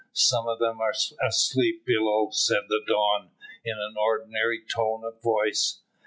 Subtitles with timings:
[0.13, 3.29] Some of them are asleep below," said the Don,
[3.63, 5.81] in an ordinary tone of voice.